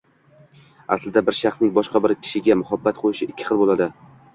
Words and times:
Aslida 0.95 1.23
bir 1.29 1.39
shaxsning 1.41 1.75
boshqa 1.77 2.03
bir 2.09 2.17
kishiga 2.25 2.59
muhabbat 2.67 3.05
qo‘yishi 3.07 3.33
ikki 3.33 3.51
xil 3.53 3.67
bo‘ladi 3.67 3.95